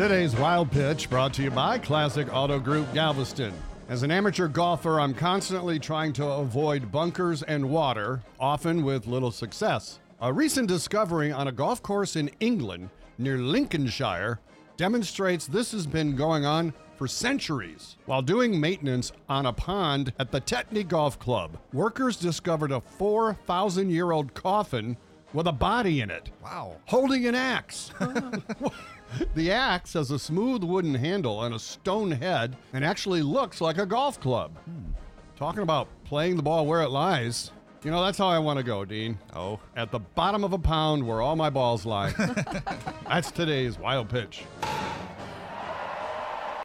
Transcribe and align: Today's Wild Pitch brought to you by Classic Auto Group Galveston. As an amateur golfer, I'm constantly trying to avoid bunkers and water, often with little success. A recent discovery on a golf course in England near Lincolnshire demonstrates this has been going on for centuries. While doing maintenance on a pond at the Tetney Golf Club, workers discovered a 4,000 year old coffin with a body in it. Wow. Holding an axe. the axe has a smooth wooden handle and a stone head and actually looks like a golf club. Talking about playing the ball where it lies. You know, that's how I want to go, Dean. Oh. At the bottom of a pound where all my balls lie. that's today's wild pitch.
Today's 0.00 0.34
Wild 0.34 0.72
Pitch 0.72 1.10
brought 1.10 1.34
to 1.34 1.42
you 1.42 1.50
by 1.50 1.76
Classic 1.76 2.26
Auto 2.32 2.58
Group 2.58 2.90
Galveston. 2.94 3.52
As 3.90 4.02
an 4.02 4.10
amateur 4.10 4.48
golfer, 4.48 4.98
I'm 4.98 5.12
constantly 5.12 5.78
trying 5.78 6.14
to 6.14 6.24
avoid 6.24 6.90
bunkers 6.90 7.42
and 7.42 7.68
water, 7.68 8.22
often 8.40 8.82
with 8.82 9.06
little 9.06 9.30
success. 9.30 9.98
A 10.22 10.32
recent 10.32 10.68
discovery 10.68 11.30
on 11.30 11.48
a 11.48 11.52
golf 11.52 11.82
course 11.82 12.16
in 12.16 12.30
England 12.40 12.88
near 13.18 13.36
Lincolnshire 13.36 14.40
demonstrates 14.78 15.46
this 15.46 15.70
has 15.72 15.86
been 15.86 16.16
going 16.16 16.46
on 16.46 16.72
for 16.96 17.06
centuries. 17.06 17.98
While 18.06 18.22
doing 18.22 18.58
maintenance 18.58 19.12
on 19.28 19.44
a 19.44 19.52
pond 19.52 20.14
at 20.18 20.30
the 20.30 20.40
Tetney 20.40 20.88
Golf 20.88 21.18
Club, 21.18 21.58
workers 21.74 22.16
discovered 22.16 22.72
a 22.72 22.80
4,000 22.80 23.90
year 23.90 24.12
old 24.12 24.32
coffin 24.32 24.96
with 25.34 25.46
a 25.46 25.52
body 25.52 26.00
in 26.00 26.10
it. 26.10 26.30
Wow. 26.42 26.78
Holding 26.86 27.26
an 27.26 27.34
axe. 27.34 27.92
the 29.34 29.50
axe 29.50 29.92
has 29.94 30.10
a 30.10 30.18
smooth 30.18 30.62
wooden 30.62 30.94
handle 30.94 31.44
and 31.44 31.54
a 31.54 31.58
stone 31.58 32.10
head 32.10 32.56
and 32.72 32.84
actually 32.84 33.22
looks 33.22 33.60
like 33.60 33.78
a 33.78 33.86
golf 33.86 34.20
club. 34.20 34.52
Talking 35.36 35.62
about 35.62 35.88
playing 36.04 36.36
the 36.36 36.42
ball 36.42 36.66
where 36.66 36.82
it 36.82 36.90
lies. 36.90 37.52
You 37.82 37.90
know, 37.90 38.04
that's 38.04 38.18
how 38.18 38.28
I 38.28 38.38
want 38.38 38.58
to 38.58 38.62
go, 38.62 38.84
Dean. 38.84 39.18
Oh. 39.34 39.58
At 39.74 39.90
the 39.90 40.00
bottom 40.00 40.44
of 40.44 40.52
a 40.52 40.58
pound 40.58 41.06
where 41.06 41.22
all 41.22 41.34
my 41.34 41.48
balls 41.48 41.86
lie. 41.86 42.12
that's 43.08 43.30
today's 43.30 43.78
wild 43.78 44.10
pitch. 44.10 44.44